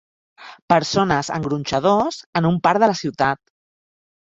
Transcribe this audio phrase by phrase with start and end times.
[0.73, 3.45] Persones en Gronxadors en un parc de la ciutat.